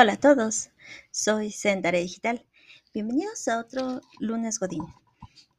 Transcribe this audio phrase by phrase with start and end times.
[0.00, 0.70] Hola a todos,
[1.10, 2.46] soy Sendare Digital.
[2.94, 4.84] Bienvenidos a otro lunes Godín.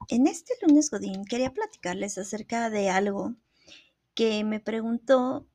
[0.07, 3.35] En este lunes Godín quería platicarles acerca de algo
[4.13, 5.45] que me preguntó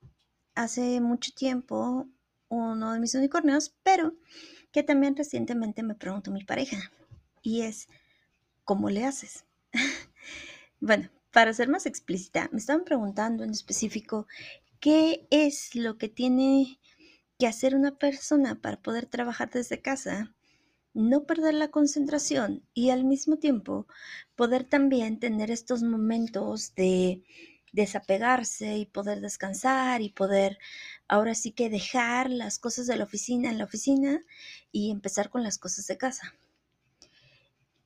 [0.54, 2.06] hace mucho tiempo
[2.48, 4.12] uno de mis unicornios, pero
[4.70, 6.92] que también recientemente me preguntó mi pareja.
[7.40, 7.88] Y es,
[8.64, 9.46] ¿cómo le haces?
[10.80, 14.26] bueno, para ser más explícita, me estaban preguntando en específico
[14.78, 16.78] qué es lo que tiene
[17.38, 20.34] que hacer una persona para poder trabajar desde casa,
[20.94, 23.86] no perder la concentración y al mismo tiempo
[24.36, 27.24] poder también tener estos momentos de
[27.72, 30.58] desapegarse y poder descansar y poder
[31.08, 34.22] ahora sí que dejar las cosas de la oficina en la oficina
[34.70, 36.34] y empezar con las cosas de casa.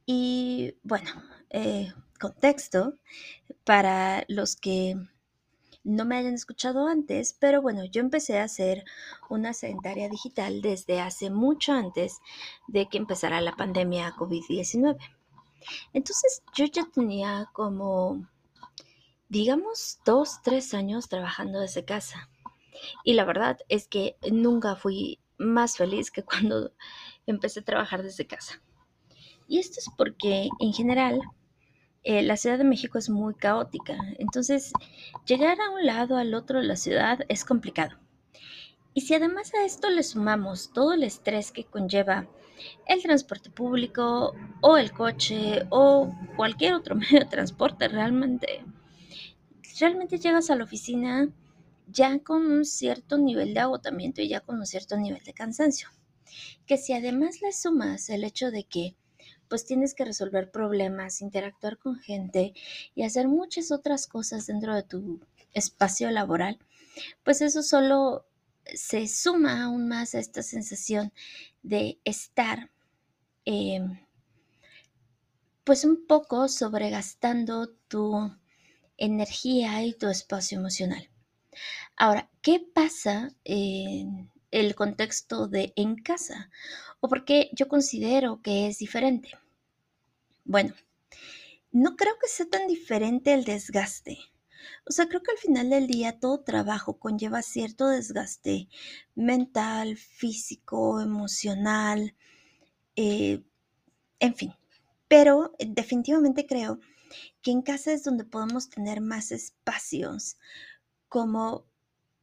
[0.05, 1.11] Y bueno,
[1.51, 2.95] eh, contexto
[3.65, 4.97] para los que
[5.85, 8.85] no me hayan escuchado antes, pero bueno, yo empecé a hacer
[9.29, 12.19] una sedentaria digital desde hace mucho antes
[12.67, 14.99] de que empezara la pandemia COVID-19.
[15.93, 18.27] Entonces yo ya tenía como,
[19.29, 22.29] digamos, dos, tres años trabajando desde casa.
[23.05, 26.73] Y la verdad es que nunca fui más feliz que cuando
[27.27, 28.63] empecé a trabajar desde casa.
[29.47, 31.21] Y esto es porque en general
[32.09, 34.73] eh, la Ciudad de México es muy caótica, entonces
[35.27, 37.99] llegar a un lado al otro de la ciudad es complicado.
[38.95, 42.27] Y si además a esto le sumamos todo el estrés que conlleva
[42.87, 48.65] el transporte público o el coche o cualquier otro medio de transporte, realmente,
[49.79, 51.29] realmente llegas a la oficina
[51.89, 55.91] ya con un cierto nivel de agotamiento y ya con un cierto nivel de cansancio.
[56.65, 58.97] Que si además le sumas el hecho de que
[59.49, 62.53] pues tienes que resolver problemas, interactuar con gente
[62.95, 65.21] y hacer muchas otras cosas dentro de tu
[65.53, 66.59] espacio laboral,
[67.25, 68.27] pues eso solo
[68.75, 71.13] se suma aún más a esta sensación
[71.63, 72.71] de estar
[73.45, 73.99] em,
[75.65, 78.33] pues un poco sobregastando tu
[78.97, 81.09] energía y tu espacio emocional.
[81.97, 83.35] Ahora, ¿qué pasa
[84.51, 86.51] el contexto de en casa?
[87.01, 89.31] ¿O por qué yo considero que es diferente?
[90.45, 90.75] Bueno,
[91.71, 94.19] no creo que sea tan diferente el desgaste.
[94.87, 98.69] O sea, creo que al final del día todo trabajo conlleva cierto desgaste
[99.15, 102.15] mental, físico, emocional,
[102.97, 103.43] eh,
[104.19, 104.55] en fin.
[105.09, 106.81] Pero definitivamente creo
[107.43, 110.39] que en casa es donde podemos tener más espacios
[111.09, 111.67] como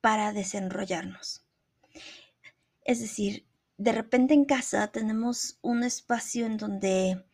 [0.01, 1.44] para desenrollarnos.
[2.85, 3.45] Es decir,
[3.77, 7.25] de repente en casa tenemos un espacio en donde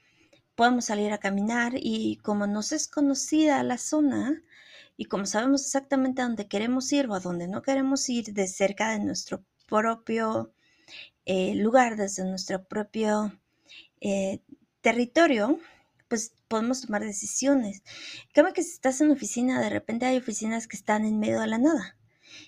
[0.55, 4.41] podemos salir a caminar y como nos es conocida la zona
[4.97, 8.47] y como sabemos exactamente a dónde queremos ir o a dónde no queremos ir de
[8.47, 10.53] cerca de nuestro propio
[11.25, 13.37] eh, lugar, desde nuestro propio
[13.99, 14.39] eh,
[14.81, 15.59] territorio,
[16.07, 17.83] pues podemos tomar decisiones.
[18.33, 21.47] Como que si estás en oficina, de repente hay oficinas que están en medio de
[21.47, 21.97] la nada.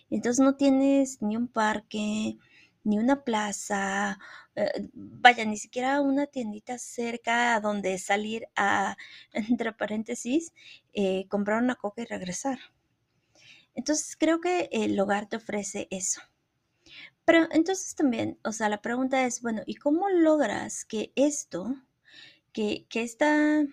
[0.10, 2.38] Entonces no tienes ni un parque,
[2.84, 4.20] ni una plaza,
[4.56, 8.98] eh, vaya, ni siquiera una tiendita cerca donde salir a,
[9.34, 10.54] entre paréntesis,
[10.94, 12.60] eh, comprar una coca y regresar.
[13.76, 16.22] Entonces creo que el hogar te ofrece eso.
[17.26, 21.76] Pero entonces también, o sea, la pregunta es, bueno, ¿y cómo logras que esto,
[22.54, 23.66] que, que esta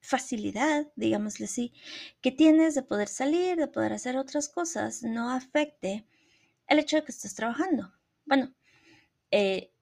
[0.00, 1.72] facilidad, digámosle así,
[2.20, 6.06] que tienes de poder salir, de poder hacer otras cosas, no afecte
[6.68, 7.92] el hecho de que estés trabajando?
[8.24, 8.54] Bueno,
[9.30, 9.72] eh,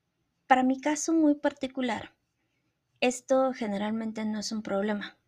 [0.46, 2.14] para mi caso muy particular,
[3.00, 5.18] esto generalmente no es un problema.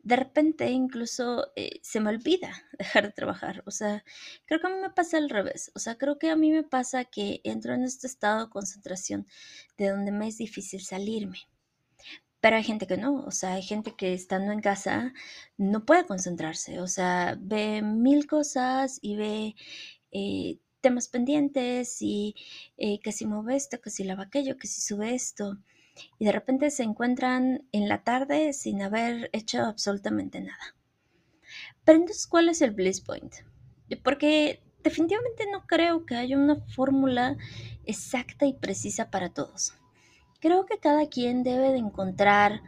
[0.00, 3.62] De repente incluso eh, se me olvida dejar de trabajar.
[3.66, 4.04] O sea,
[4.46, 5.72] creo que a mí me pasa al revés.
[5.74, 9.26] O sea, creo que a mí me pasa que entro en este estado de concentración
[9.78, 11.38] de donde me es difícil salirme.
[12.40, 15.12] Pero hay gente que no, o sea, hay gente que estando en casa
[15.56, 19.54] no puede concentrarse, o sea, ve mil cosas y ve
[20.10, 22.34] eh, temas pendientes y
[22.76, 25.58] eh, que si mueve esto, que si lava aquello, que si sube esto.
[26.18, 30.76] Y de repente se encuentran en la tarde sin haber hecho absolutamente nada.
[31.84, 33.34] Pero entonces, ¿cuál es el bliss point?
[34.02, 37.36] Porque definitivamente no creo que haya una fórmula
[37.84, 39.74] exacta y precisa para todos.
[40.40, 42.62] Creo que cada quien debe de encontrar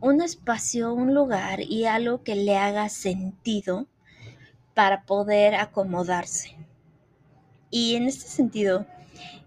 [0.00, 3.86] un espacio, un lugar y algo que le haga sentido
[4.74, 6.54] para poder acomodarse.
[7.70, 8.86] Y en este sentido,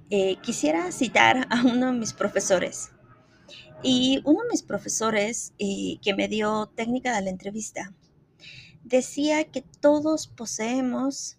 [0.10, 2.92] eh, quisiera citar a uno de mis profesores.
[3.83, 7.94] Y uno de mis profesores eh, que me dio técnica de la entrevista
[8.83, 11.38] decía que todos poseemos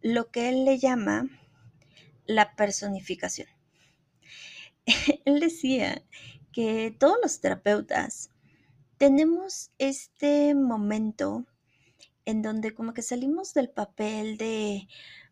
[0.00, 1.28] lo que él le llama
[2.26, 3.48] la personificación.
[5.24, 6.02] él decía
[6.52, 8.30] que todos los terapeutas
[8.96, 11.46] tenemos este momento
[12.24, 14.88] en donde como que salimos del papel de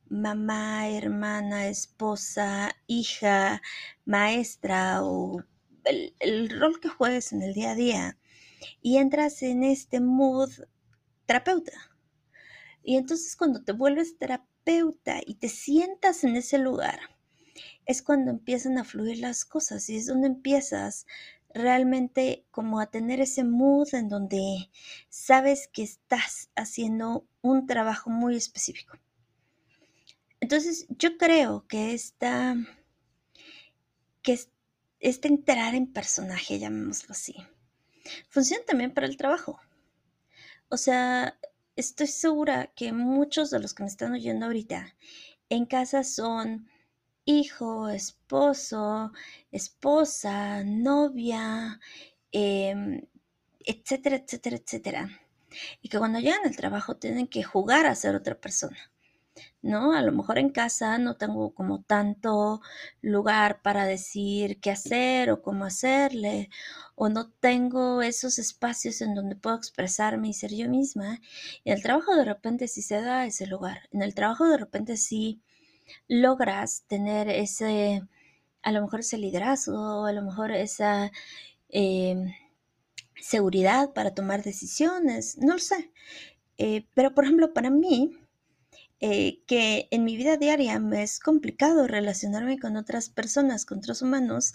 [0.09, 3.63] mamá, hermana, esposa, hija,
[4.05, 5.43] maestra o
[5.85, 8.19] el, rol que juegues en el día a día
[8.83, 10.51] y entras en este mood
[11.27, 11.73] terapeuta.
[12.83, 17.01] Y entonces cuando te vuelves terapeuta y te sientas en ese lugar,
[17.85, 21.07] es cuando empiezan a fluir las cosas y es donde empiezas
[21.55, 24.71] realmente como a tener ese mood en donde
[25.09, 28.99] sabes que estás haciendo un trabajo muy específico.
[30.41, 32.57] Entonces yo creo que esta,
[34.23, 34.39] que
[35.01, 37.37] este entrar en personaje, llamémoslo así,
[38.29, 39.61] funciona también para el trabajo.
[40.69, 41.39] O sea,
[41.77, 44.97] estoy segura que muchos de los que me están oyendo ahorita
[45.49, 46.69] en casa son
[47.25, 49.13] hijo, esposo,
[49.51, 51.81] esposa, novia,
[52.33, 53.03] em,
[53.61, 55.21] etcétera, etcétera, etcétera.
[55.83, 58.79] Y que cuando llegan al trabajo tienen que jugar a ser otra persona.
[59.63, 59.93] ¿No?
[59.93, 62.61] A lo mejor en casa no tengo como tanto
[63.03, 66.51] lugar para decir qué hacer o cómo hacerle,
[66.95, 71.21] o no tengo esos espacios en donde puedo expresarme y ser yo misma.
[71.65, 73.89] Y en el trabajo de repente sí se da ese lugar.
[73.93, 75.43] En el trabajo de repente sí
[76.09, 78.03] logras tener ese,
[78.63, 81.11] a lo mejor ese liderazgo, a lo mejor esa
[81.69, 82.33] em,
[83.21, 85.93] seguridad para tomar decisiones, no lo sé.
[86.59, 88.19] Eh, pero por ejemplo, para mí,
[89.01, 94.03] eh, que en mi vida diaria me es complicado relacionarme con otras personas, con otros
[94.03, 94.55] humanos,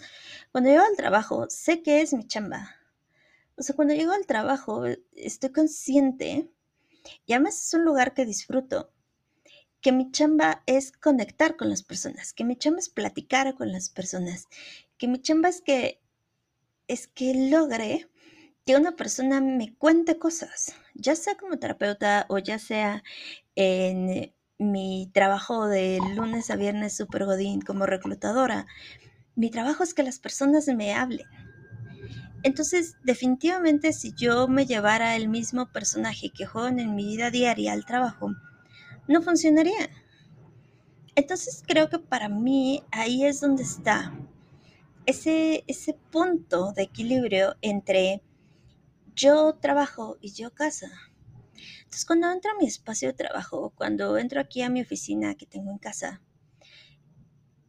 [0.50, 2.76] cuando llego al trabajo, sé que es mi chamba.
[3.56, 4.84] O sea, cuando llego al trabajo,
[5.14, 6.50] estoy consciente
[7.26, 8.92] y además es un lugar que disfruto
[9.80, 13.90] que mi chamba es conectar con las personas, que mi chamba es platicar con las
[13.90, 14.46] personas,
[14.96, 16.00] que mi chamba es que
[16.88, 18.08] es que logre
[18.64, 23.02] que una persona me cuente cosas, ya sea como terapeuta o ya sea
[23.56, 28.66] en mi trabajo de lunes a viernes super godín como reclutadora.
[29.34, 31.26] Mi trabajo es que las personas me hablen.
[32.44, 37.72] Entonces, definitivamente si yo me llevara el mismo personaje que juego en mi vida diaria
[37.72, 38.32] al trabajo,
[39.08, 39.90] no funcionaría.
[41.14, 44.12] Entonces creo que para mí ahí es donde está
[45.06, 48.22] ese, ese punto de equilibrio entre
[49.14, 50.90] yo trabajo y yo casa.
[51.78, 55.46] Entonces cuando entro a mi espacio de trabajo, cuando entro aquí a mi oficina que
[55.46, 56.22] tengo en casa,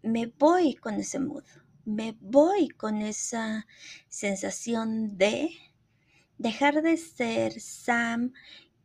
[0.02, 1.44] me voy con ese mood,
[1.86, 3.68] me voy con esa
[4.08, 5.50] sensación de
[6.38, 8.34] dejar de ser Sam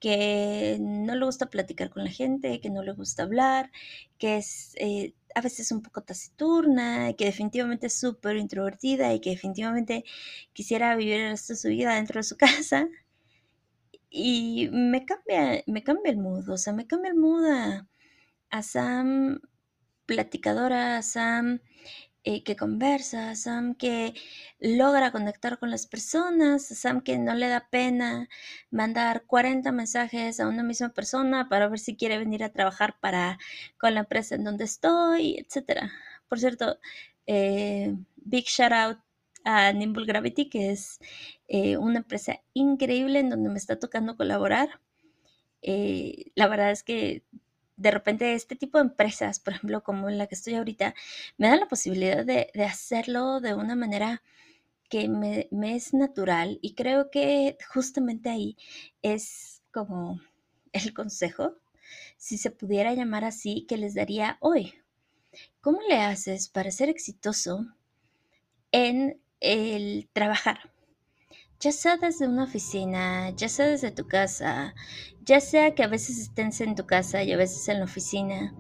[0.01, 3.73] que no le gusta platicar con la gente, que no le gusta hablar,
[4.19, 9.31] que es eh, a veces un poco taciturna, que definitivamente es súper introvertida y que
[9.31, 10.05] definitivamente
[10.53, 12.89] quisiera vivir el resto de su vida dentro de su casa.
[14.11, 17.87] Y me cambia, me cambia el mood, o sea, me cambia el mood a,
[18.51, 19.41] a Sam
[20.07, 21.61] platicadora, a Sam
[22.29, 24.13] eh, que conversa, Sam que
[24.61, 28.29] logra conectar con las personas, Sam que no le da pena
[28.71, 33.39] mandar 40 mensajes a una misma persona para ver si quiere venir a trabajar para
[33.79, 35.91] con la empresa en donde estoy, etc.
[36.29, 36.79] Por cierto,
[37.27, 38.99] eh, big shout out
[39.45, 41.01] a Nimble Gravity, que es
[41.49, 44.81] eh, una empresa increíble en donde me está tocando colaborar.
[46.35, 47.25] la verdad es que
[47.79, 50.95] de repente este tipo de empresas, por ejemplo, como en la que estoy ahorita,
[51.39, 54.23] me dan la posibilidad de, hacerlo de una manera
[54.91, 58.57] que me, es natural y creo que justamente ahí
[59.03, 60.21] es como
[60.73, 61.55] el consejo,
[62.17, 64.75] si se pudiera llamar así, que les daría hoy.
[65.61, 67.67] ¿Cómo le haces para ser exitoso
[68.73, 70.73] en el trabajar?
[71.61, 74.75] Ya sea desde una oficina, ya sea desde tu casa,
[75.25, 78.55] ya sea que a veces estés en tu casa y a veces en la oficina,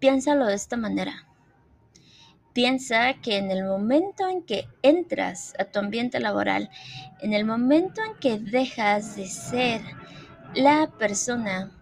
[0.00, 1.28] piénsalo de esta manera.
[2.54, 6.70] Piensa que en el momento en que entras a tu ambiente laboral,
[7.20, 9.80] en el momento en que dejas de ser
[10.54, 11.72] la persona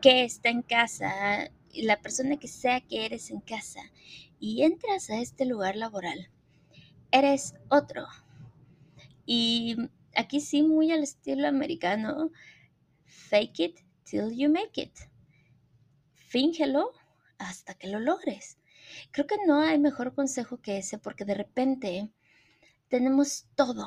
[0.00, 3.80] que está en casa, la persona que sea que eres en casa,
[4.38, 6.30] y entras a este lugar laboral,
[7.10, 8.06] eres otro
[9.26, 9.76] y
[10.14, 12.30] aquí sí, muy al estilo americano,
[13.04, 14.96] fake it till you make it.
[16.14, 16.92] Fíngelo
[17.38, 18.58] hasta que lo logres.
[19.10, 22.10] Creo que no hay mejor consejo que ese porque de repente
[22.88, 23.86] tenemos todo.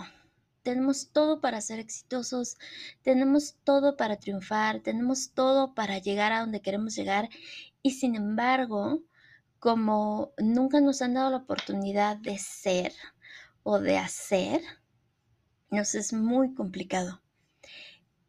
[0.61, 2.57] Tenemos todo para ser exitosos,
[3.01, 7.29] tenemos todo para triunfar, tenemos todo para llegar a donde queremos llegar
[7.81, 9.01] y sin embargo,
[9.57, 12.93] como nunca nos han dado la oportunidad de ser
[13.63, 14.61] o de hacer,
[15.71, 17.21] nos es muy complicado.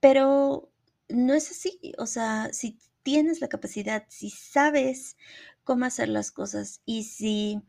[0.00, 0.70] Pero
[1.08, 5.16] no es así, o sea, si tienes la capacidad, si sabes
[5.64, 7.60] cómo hacer las cosas y si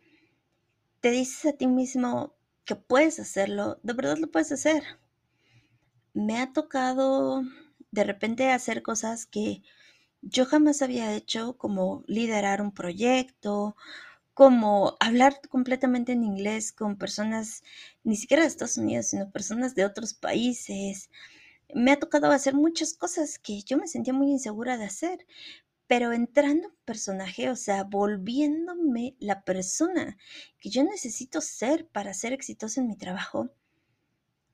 [1.01, 2.35] te dices a ti mismo
[2.65, 4.83] que puedes hacerlo, de verdad lo puedes hacer.
[6.13, 7.43] Me ha tocado
[7.91, 9.63] de repente hacer cosas que
[10.21, 13.75] yo jamás había hecho, como liderar un proyecto,
[14.41, 17.61] como hablar completamente en inglés con personas,
[18.03, 21.11] ni siquiera de Estados Unidos, sino personas de otros países.
[21.75, 25.27] Me ha tocado hacer muchas cosas que yo me sentía muy insegura de hacer,
[25.85, 30.17] pero entrando en personaje, o sea, volviéndome la persona
[30.59, 33.51] que yo necesito ser para ser exitosa en mi trabajo,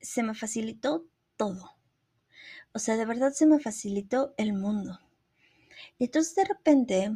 [0.02, 1.78] se me facilitó todo.
[2.74, 5.00] O sea, de verdad se me facilitó el mundo.
[5.98, 7.12] Y entonces de repente,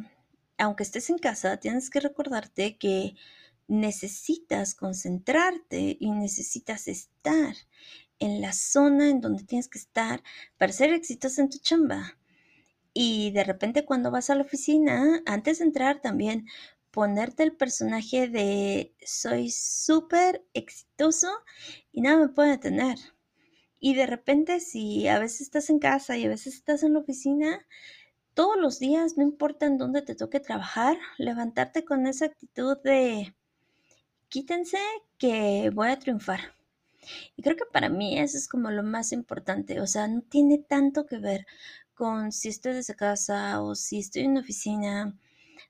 [0.62, 3.16] aunque estés en casa, tienes que recordarte que
[3.66, 7.56] necesitas concentrarte y necesitas estar
[8.20, 10.22] en la zona en donde tienes que estar
[10.58, 12.16] para ser exitosa en tu chamba.
[12.94, 16.46] Y de repente cuando vas a la oficina, antes de entrar también,
[16.92, 21.28] ponerte el personaje de soy súper exitoso
[21.90, 22.98] y nada me puede detener.
[23.80, 27.00] Y de repente si a veces estás en casa y a veces estás en la
[27.00, 27.66] oficina,
[28.34, 33.34] todos los días, no importa en dónde te toque trabajar, levantarte con esa actitud de
[34.28, 34.78] quítense
[35.18, 36.54] que voy a triunfar.
[37.36, 40.58] Y creo que para mí eso es como lo más importante, o sea, no tiene
[40.58, 41.46] tanto que ver
[41.94, 45.18] con si estoy desde casa o si estoy en una oficina.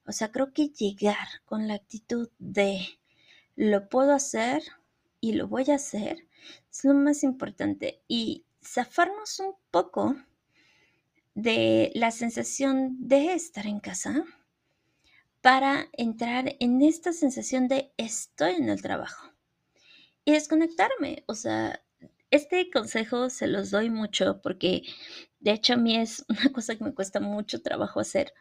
[0.07, 2.81] O sea, creo que llegar con la actitud de
[3.57, 4.63] lo puedo hacer
[5.21, 6.27] y lo voy a hacer
[6.71, 8.03] es lo más importante.
[8.09, 10.17] Y zafarnos un poco
[11.35, 14.25] de la sensación de estar en casa
[15.41, 19.33] para entrar en esta sensación de estoy en el trabajo
[20.25, 21.25] y desconectarme.
[21.27, 21.83] O sea,
[22.31, 24.83] este consejo se los doy mucho porque
[25.41, 28.33] de hecho a mí es una cosa que me cuesta mucho trabajo hacer,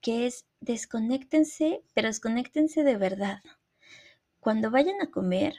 [0.00, 3.40] que es desconéctense, pero desconéctense de verdad.
[4.40, 5.54] Cuando vayan a comer,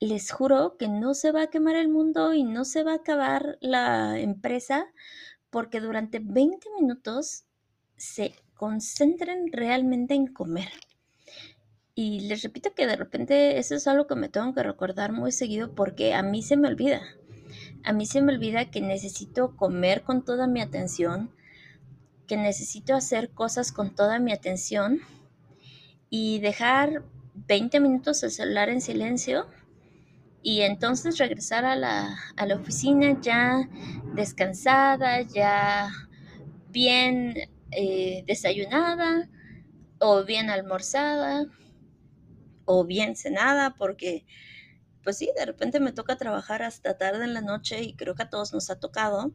[0.00, 2.96] les juro que no se va a quemar el mundo y no se va a
[2.96, 4.86] acabar la empresa
[5.50, 7.44] porque durante 20 minutos
[7.96, 10.70] se concentren realmente en comer.
[11.94, 15.32] Y les repito que de repente eso es algo que me tengo que recordar muy
[15.32, 17.02] seguido porque a mí se me olvida.
[17.82, 21.30] A mí se me olvida que necesito comer con toda mi atención,
[22.26, 25.00] que necesito hacer cosas con toda mi atención
[26.10, 27.02] y dejar
[27.34, 29.46] 20 minutos el celular en silencio
[30.42, 32.16] y entonces regresar a la,
[32.54, 33.68] oficina ya
[34.14, 35.90] descansada, ya
[36.70, 37.34] bien
[37.72, 39.28] eh, desayunada
[39.98, 41.46] o bien almorzada
[42.64, 44.24] o bien cenada porque
[45.02, 48.24] pues sí, de repente me toca trabajar hasta tarde en la noche y creo que
[48.24, 49.32] a todos nos ha tocado,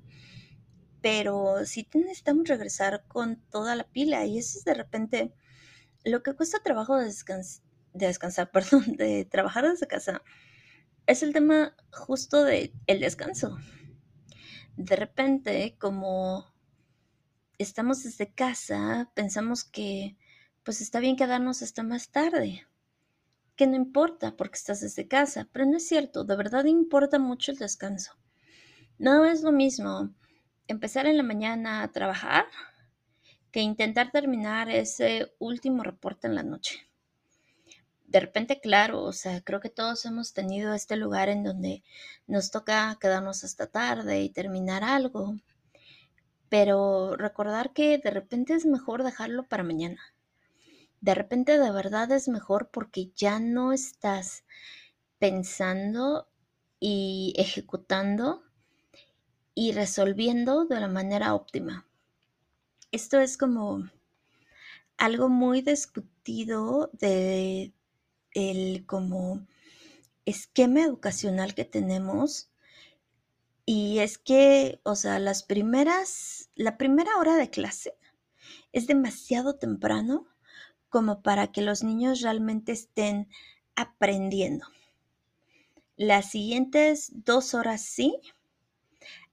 [1.02, 5.34] pero sí necesitamos regresar con toda la pila y eso es de repente
[6.06, 10.22] lo que cuesta trabajo de, de descansar, perdón, de trabajar desde casa
[11.06, 13.58] es el tema justo de el descanso.
[14.76, 16.46] De repente, como
[17.58, 20.18] estamos desde casa, pensamos que
[20.64, 22.66] pues está bien quedarnos hasta más tarde,
[23.56, 27.52] que no importa porque estás desde casa, pero no es cierto, de verdad importa mucho
[27.52, 28.14] el descanso.
[28.98, 30.14] No es lo mismo
[30.68, 32.46] empezar en la mañana a trabajar
[33.52, 36.88] que intentar terminar ese último reporte en la noche
[38.14, 41.82] de repente, claro, o sea, creo que todos hemos tenido este lugar en donde
[42.28, 45.36] nos toca quedarnos hasta tarde y terminar algo,
[46.48, 50.00] pero recordar que de repente es mejor dejarlo para mañana.
[51.02, 54.44] De repente de verdad es mejor porque ya no estás
[55.18, 56.28] pensando
[56.80, 58.44] y ejecutando
[59.56, 61.88] y resolviendo de la manera óptima.
[62.92, 63.90] Esto es como
[64.98, 67.74] algo muy discutido de,
[68.34, 69.46] el como
[70.26, 72.50] esquema educacional que tenemos
[73.66, 77.96] y es que, o sea, las primeras, la primera hora de clase
[78.74, 80.28] es demasiado temprano
[80.90, 83.30] como para que los niños realmente estén
[83.76, 84.68] aprendiendo.
[85.96, 88.20] Las siguientes dos horas sí,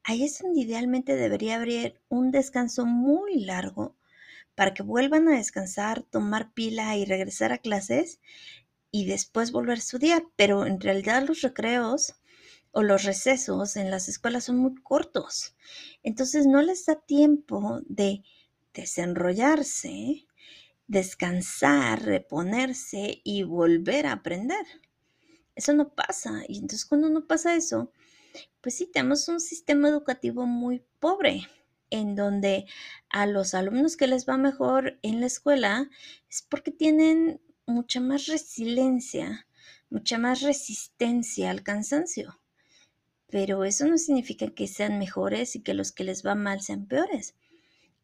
[0.04, 3.96] ahí es donde idealmente debería haber un descanso muy largo
[4.54, 8.20] para que vuelvan a descansar, tomar pila y regresar a clases
[8.90, 12.14] y después volver a estudiar, pero en realidad los recreos
[12.72, 15.56] o los recesos en las escuelas son muy cortos.
[16.02, 18.22] Entonces no les da tiempo de
[18.74, 20.26] desenrollarse,
[20.86, 24.66] descansar, reponerse y volver a aprender.
[25.54, 26.42] Eso no pasa.
[26.48, 27.92] Y entonces cuando no pasa eso,
[28.60, 31.48] pues sí, tenemos un sistema educativo muy pobre,
[31.90, 32.66] en donde
[33.08, 35.90] a los alumnos que les va mejor en la escuela
[36.28, 39.46] es porque tienen mucha más resiliencia,
[39.88, 42.40] mucha más resistencia al cansancio.
[43.28, 46.86] Pero eso no significa que sean mejores y que los que les va mal sean
[46.86, 47.36] peores.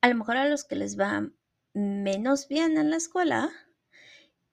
[0.00, 1.28] A lo mejor a los que les va
[1.74, 3.50] menos bien en la escuela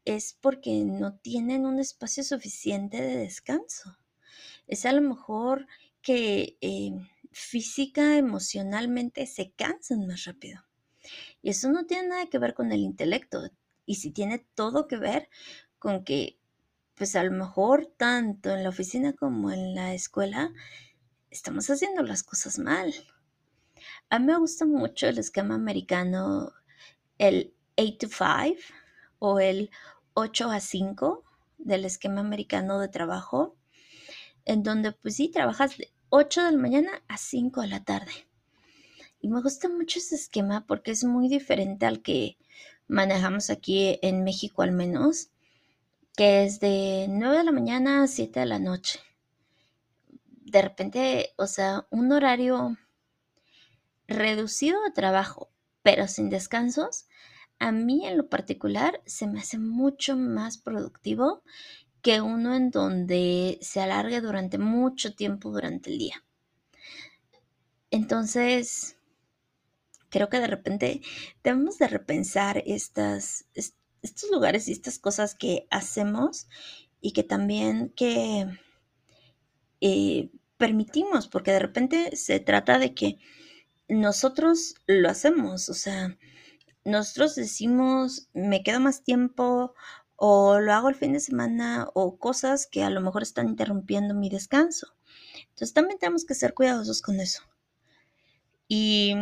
[0.05, 3.97] es porque no tienen un espacio suficiente de descanso.
[4.67, 5.67] Es a lo mejor
[6.01, 6.91] que eh,
[7.31, 10.63] física, emocionalmente se cansan más rápido.
[11.41, 13.49] Y eso no tiene nada que ver con el intelecto.
[13.85, 15.29] Y si tiene todo que ver
[15.79, 16.39] con que,
[16.95, 20.53] pues a lo mejor tanto en la oficina como en la escuela,
[21.29, 22.93] estamos haciendo las cosas mal.
[24.09, 26.53] A mí me gusta mucho el esquema americano,
[27.17, 28.55] el 8 to 5
[29.19, 29.71] o el
[30.13, 31.23] 8 a 5
[31.57, 33.55] del esquema americano de trabajo,
[34.45, 38.27] en donde pues sí, trabajas de 8 de la mañana a 5 de la tarde.
[39.19, 42.37] Y me gusta mucho ese esquema porque es muy diferente al que
[42.87, 45.29] manejamos aquí en México al menos,
[46.15, 48.99] que es de 9 de la mañana a 7 de la noche.
[50.45, 52.77] De repente, o sea, un horario
[54.07, 55.49] reducido de trabajo,
[55.81, 57.07] pero sin descansos,
[57.59, 61.43] a mí en lo particular se me hace mucho más productivo
[62.01, 66.23] que uno en donde se alargue durante mucho tiempo durante el día.
[67.89, 68.97] Entonces,
[70.13, 71.01] creo que de repente
[71.43, 76.47] debemos de repensar estas, estos lugares y estas cosas que hacemos
[77.01, 78.45] y que también que
[79.81, 83.17] eh, permitimos, porque de repente se trata de que
[83.87, 86.15] nosotros lo hacemos, o sea,
[86.85, 89.73] nosotros decimos, me quedo más tiempo
[90.15, 94.13] o lo hago el fin de semana o cosas que a lo mejor están interrumpiendo
[94.13, 94.93] mi descanso.
[95.49, 97.41] Entonces también tenemos que ser cuidadosos con eso.
[98.67, 99.15] Y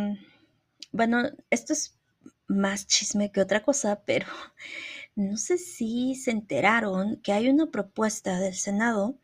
[0.92, 1.98] bueno, esto es
[2.46, 4.26] más chisme que otra cosa, pero
[5.16, 9.18] no sé si se enteraron que hay una propuesta del Senado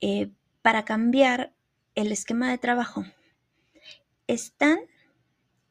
[0.00, 0.30] eh,
[0.62, 1.54] para cambiar
[1.94, 3.04] el esquema de trabajo.
[4.26, 4.78] Están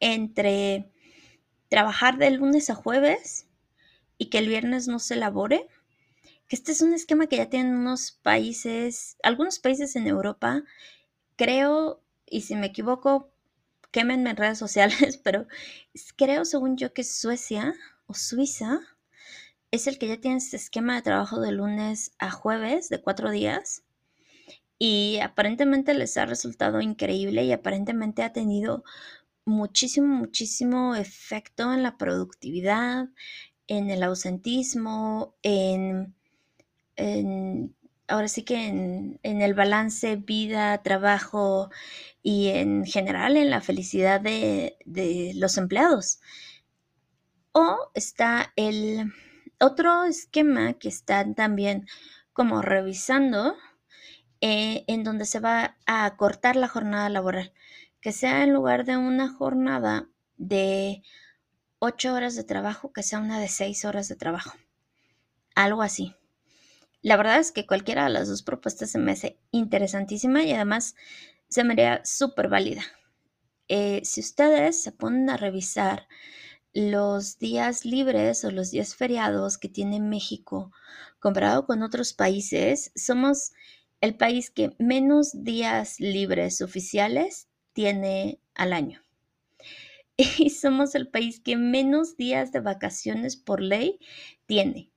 [0.00, 0.90] entre
[1.68, 3.46] trabajar de lunes a jueves
[4.16, 5.68] y que el viernes no se elabore,
[6.48, 10.62] que este es un esquema que ya tienen unos países, algunos países en Europa,
[11.36, 13.30] creo, y si me equivoco,
[13.90, 15.46] quémenme en redes sociales, pero
[16.16, 17.74] creo, según yo, que Suecia
[18.06, 18.80] o Suiza
[19.70, 23.30] es el que ya tiene este esquema de trabajo de lunes a jueves, de cuatro
[23.30, 23.84] días.
[24.78, 28.84] Y aparentemente les ha resultado increíble y aparentemente ha tenido
[29.44, 33.08] muchísimo, muchísimo efecto en la productividad,
[33.66, 36.14] en el ausentismo, en,
[38.08, 41.70] ahora sí que en, el balance vida, trabajo
[42.22, 44.76] y en general en la felicidad de,
[45.36, 46.20] los empleados.
[47.52, 49.12] O está el
[49.60, 51.86] otro esquema que están también
[52.32, 53.56] como revisando,
[54.40, 57.52] eh, en donde se va a cortar la jornada laboral,
[58.00, 61.02] que sea en lugar de una jornada de
[61.80, 64.52] ocho horas de trabajo que sea una de seis horas de trabajo.
[65.54, 66.14] Algo así.
[67.02, 70.96] La verdad es que cualquiera de las dos propuestas se me hace interesantísima y además
[71.48, 72.82] se me haría súper válida.
[73.68, 76.08] Eh, si ustedes se ponen a revisar
[76.72, 80.72] los días libres o los días feriados que tiene México
[81.20, 83.52] comparado con otros países, somos
[84.00, 89.02] el país que menos días libres oficiales tiene al año.
[90.38, 93.98] y somos el país que menos días de vacaciones por ley
[94.46, 94.90] tiene.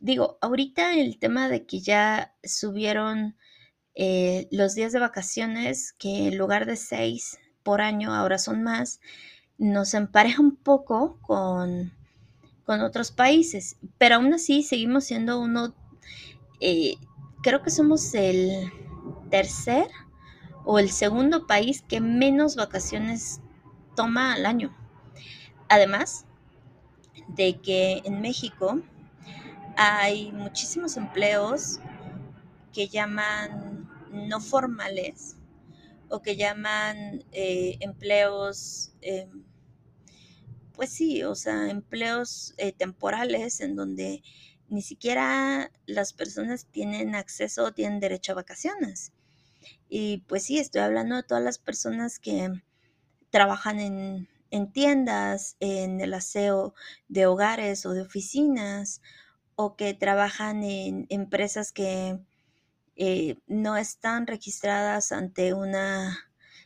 [0.00, 3.36] Digo, ahorita el tema de que ya subieron
[3.94, 9.00] eh, los días de vacaciones, que en lugar de seis por año ahora son más,
[9.58, 11.92] nos empareja un poco con,
[12.64, 15.74] con otros países, pero aún así seguimos siendo uno,
[16.60, 16.94] eh,
[17.42, 18.70] creo que somos el
[19.30, 19.88] tercer
[20.64, 23.40] o el segundo país que menos vacaciones
[23.96, 24.76] toma al año.
[25.68, 26.24] Además
[27.26, 28.80] de que en México
[29.80, 31.78] hay muchísimos empleos
[32.72, 35.36] que llaman no formales
[36.08, 39.44] o que llaman eh, empleos, em,
[40.72, 44.24] pues sí, o sea, empleos eh, temporales en donde
[44.68, 49.12] ni siquiera las personas tienen acceso o tienen derecho a vacaciones.
[49.88, 52.50] Y pues sí, estoy hablando de todas las personas que
[53.30, 56.74] trabajan en, en tiendas, en el aseo
[57.08, 59.02] de hogares o de oficinas,
[59.60, 62.16] o que trabajan en empresas que
[62.94, 66.16] eh, no están registradas ante una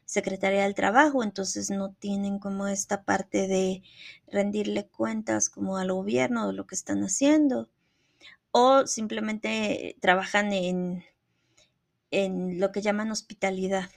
[0.05, 3.83] Secretaría del Trabajo, entonces no tienen como esta parte de
[4.31, 7.71] rendirle cuentas como al gobierno de lo que están haciendo,
[8.51, 11.03] o simplemente trabajan en,
[12.11, 13.89] en lo que llaman hospitalidad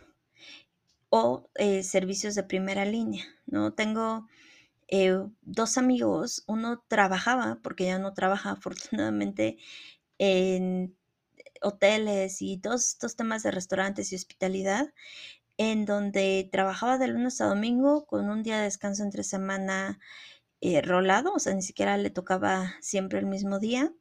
[1.09, 3.73] o eh, servicios de primera línea, ¿no?
[3.73, 4.25] Tengo
[4.87, 9.57] eh, dos amigos, uno trabajaba, porque ya no trabaja afortunadamente,
[10.19, 10.95] en
[11.61, 14.93] hoteles y todos estos temas de restaurantes y hospitalidad,
[15.57, 19.99] en donde trabajaba de lunes a domingo con un día de descanso entre semana
[20.61, 23.93] eh, rolado, o sea, ni siquiera le tocaba siempre el mismo día.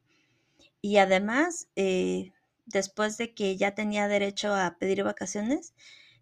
[0.81, 2.31] Y además, eh,
[2.65, 5.73] después de que ya tenía derecho a pedir vacaciones,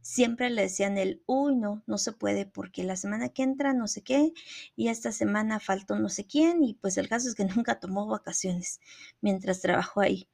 [0.04, 3.88] siempre le decían el, uy, no, no se puede porque la semana que entra no
[3.88, 4.34] sé qué
[4.76, 8.08] y esta semana faltó no sé quién y pues el caso es que nunca tomó
[8.08, 8.80] vacaciones
[9.22, 10.30] mientras trabajó ahí.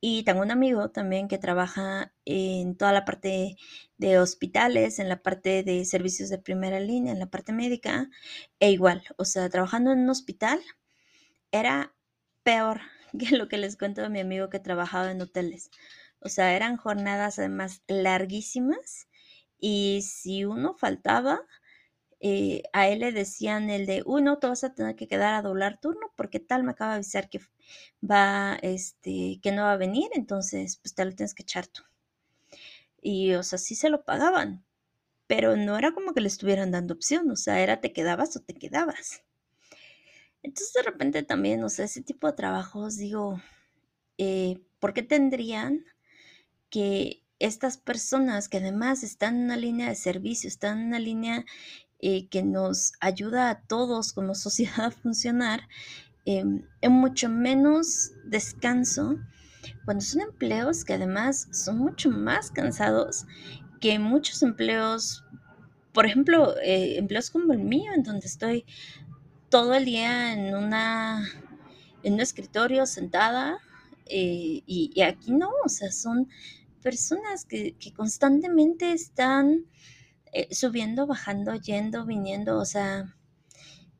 [0.00, 3.56] Y tengo un amigo también que trabaja en toda la parte
[3.98, 8.10] de hospitales, en la parte de servicios de primera línea, en la parte médica,
[8.60, 10.60] e igual, o sea, trabajando en un hospital
[11.52, 11.94] era
[12.42, 12.80] peor
[13.18, 15.70] que lo que les cuento de mi amigo que trabajaba en hoteles.
[16.24, 19.08] O sea, eran jornadas además larguísimas
[19.58, 21.40] y si uno faltaba,
[22.20, 25.34] eh, a él le decían el de, uy, no, te vas a tener que quedar
[25.34, 27.40] a doblar turno porque tal me acaba de avisar que
[28.02, 31.82] va, este, que no va a venir, entonces pues te lo tienes que echar tú.
[33.02, 34.64] Y, o sea, sí se lo pagaban,
[35.26, 38.40] pero no era como que le estuvieran dando opción, o sea, era te quedabas o
[38.40, 39.22] te quedabas.
[40.42, 43.40] Entonces de repente también, o sea, ese tipo de trabajos, digo,
[44.18, 45.84] eh, ¿por qué tendrían
[46.72, 51.44] que estas personas que además están en una línea de servicio, están en una línea
[52.00, 55.68] eh, que nos ayuda a todos como sociedad a funcionar,
[56.24, 59.18] em, en mucho menos descanso,
[59.84, 63.26] cuando son empleos que además son mucho más cansados
[63.80, 65.24] que muchos empleos,
[65.92, 68.64] por ejemplo, eh, empleos como el mío, en donde estoy
[69.50, 71.28] todo el día en una
[72.02, 73.60] en un escritorio sentada
[74.06, 76.28] eh, y, aquí no, o sea, son
[76.82, 79.66] personas que, constantemente están
[80.32, 83.14] eh, subiendo, bajando, yendo, viniendo, o sea,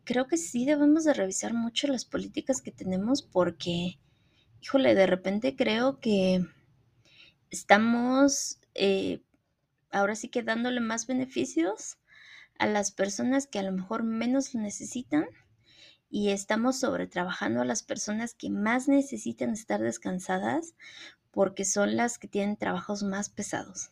[0.05, 3.99] creo que sí debemos de revisar mucho las políticas que tenemos porque,
[4.61, 6.45] híjole, de repente creo que
[7.51, 9.23] estamos eh,
[9.91, 11.99] ahora sí que dándole más beneficios
[12.59, 15.27] a las personas que a lo mejor menos lo necesitan
[16.11, 20.75] y estamos sobretrabajando a las personas que más necesitan estar descansadas
[21.33, 23.91] porque son las que tienen trabajos más pesados.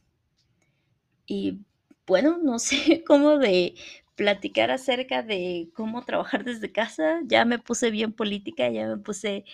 [1.27, 1.61] Y
[2.07, 3.75] bueno, no sé cómo de
[4.15, 7.21] platicar acerca de cómo trabajar desde casa.
[7.25, 9.45] Ya me puse bien política, ya me puse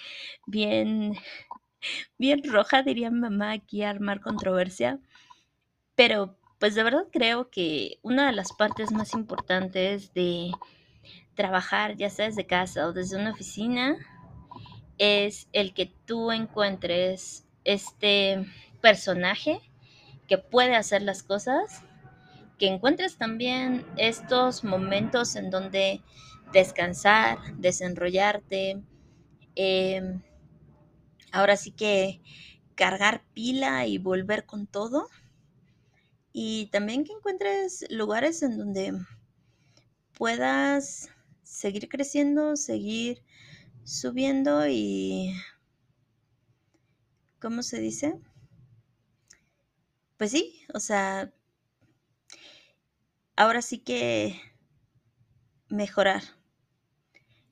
[0.47, 1.15] bien,
[2.19, 5.01] bien roja, diría mi mamá, aquí armar controversia.
[5.95, 10.51] Pero pues de verdad creo que una de las partes más importantes de
[11.35, 13.97] trabajar, ya sea desde casa o desde una oficina,
[14.99, 18.47] es el que tú encuentres este
[18.81, 19.61] personaje
[20.27, 21.83] que puede hacer las cosas
[22.59, 26.01] que encuentres también estos momentos en donde
[26.53, 28.83] descansar, desenrollarte,
[29.57, 30.23] em,
[31.33, 32.23] ahora sí que
[32.75, 35.09] cargar pila y volver con todo.
[36.33, 38.93] Y también que encuentres lugares en donde
[40.13, 41.11] puedas
[41.43, 43.23] seguir creciendo, seguir
[43.85, 45.35] subiendo y...
[47.47, 48.19] ¿Cómo se dice?
[50.17, 51.33] Pues sí, o sea,
[53.37, 54.41] ahora sí que
[55.69, 56.23] mejorar.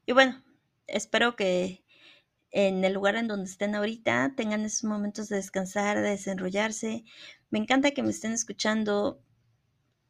[0.07, 0.42] Y bueno,
[0.87, 1.85] espero que
[2.50, 7.04] en el lugar en donde estén ahorita tengan esos momentos de descansar, de desenrollarse.
[7.50, 9.22] Me encanta que me estén escuchando.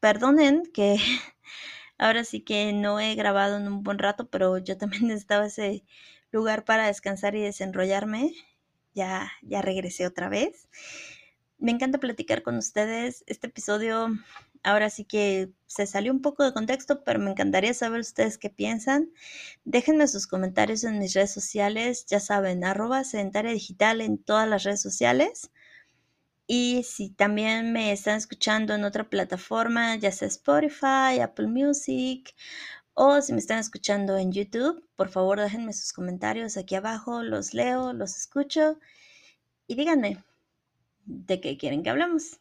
[0.00, 0.96] Perdonen que
[1.98, 5.84] ahora sí que no he grabado en un buen rato, pero yo también necesitaba ese
[6.32, 8.32] lugar para descansar y desenrollarme.
[8.94, 10.68] Ya, ya regresé otra vez.
[11.58, 13.24] Me encanta platicar con ustedes.
[13.26, 14.08] Este episodio
[14.62, 18.50] ahora sí que se salió un poco de contexto, pero me encantaría saber ustedes qué
[18.50, 19.10] piensan.
[19.64, 24.64] Déjenme sus comentarios en mis redes sociales, ya saben, arroba sedentaria digital en todas las
[24.64, 25.50] redes sociales.
[26.46, 32.34] Y si también me están escuchando en otra plataforma, ya sea Spotify, Apple Music,
[32.94, 37.54] o si me están escuchando en YouTube, por favor déjenme sus comentarios aquí abajo, los
[37.54, 38.78] leo, los escucho
[39.66, 40.24] y díganme
[41.04, 42.38] de qué quieren que hablemos.